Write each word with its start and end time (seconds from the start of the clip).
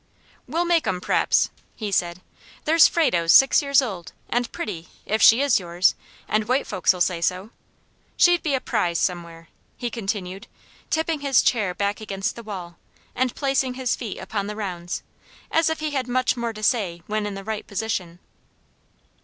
"We'll 0.47 0.65
make 0.65 0.87
'em, 0.87 0.99
p'r'aps," 0.99 1.51
he 1.75 1.91
said. 1.91 2.21
"There's 2.65 2.87
Frado's 2.87 3.31
six 3.31 3.61
years 3.61 3.83
old, 3.83 4.13
and 4.29 4.51
pretty, 4.51 4.87
if 5.05 5.21
she 5.21 5.41
is 5.43 5.59
yours, 5.59 5.93
and 6.27 6.47
white 6.47 6.65
folks'll 6.65 7.01
say 7.01 7.21
so. 7.21 7.51
She'd 8.17 8.41
be 8.41 8.55
a 8.55 8.59
prize 8.59 8.97
somewhere," 8.97 9.49
he 9.77 9.91
continued, 9.91 10.47
tipping 10.89 11.19
his 11.19 11.43
chair 11.43 11.75
back 11.75 12.01
against 12.01 12.35
the 12.35 12.41
wall, 12.41 12.79
and 13.13 13.35
placing 13.35 13.75
his 13.75 13.95
feet 13.95 14.17
upon 14.17 14.47
the 14.47 14.55
rounds, 14.55 15.03
as 15.51 15.69
if 15.69 15.81
he 15.81 15.91
had 15.91 16.07
much 16.07 16.35
more 16.35 16.51
to 16.51 16.63
say 16.63 17.03
when 17.05 17.27
in 17.27 17.35
the 17.35 17.43
right 17.43 17.67
position. 17.67 18.17